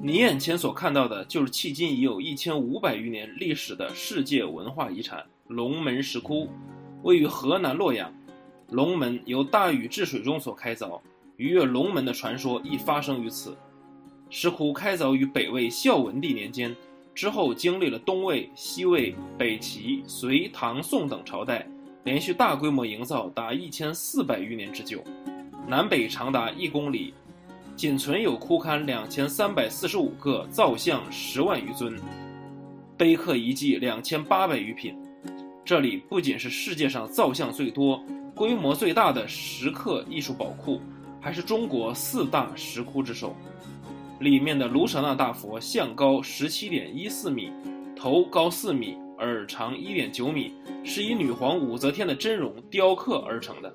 [0.00, 6.48] 你眼前所看到的，就是迄今已有一千五百余年历史的世界文化遗产龙门石窟，
[7.02, 8.12] 位于河南洛阳。
[8.70, 11.00] 龙门由大禹治水中所开凿，
[11.36, 13.56] 鱼跃龙门的传说亦发生于此。
[14.30, 16.74] 石窟开凿于北魏孝文帝年间，
[17.12, 21.68] 之后经历了东魏、西魏、北齐、隋、唐、宋等朝代，
[22.04, 25.02] 连续大规模营造达一千四百余年之久，
[25.66, 27.12] 南北长达一公里。
[27.78, 31.94] 仅存有窟龛两千三百四十五个，造像十万余尊，
[32.96, 35.00] 碑刻遗迹两千八百余品。
[35.64, 38.02] 这里不仅是世界上造像最多、
[38.34, 40.80] 规模最大的石刻艺术宝库，
[41.20, 43.36] 还是中国四大石窟之首。
[44.18, 47.52] 里面的卢舍那大佛像高十七点一四米，
[47.94, 53.72] 头高四米，耳长一点九米，是以女皇武则天的真容雕刻而成的。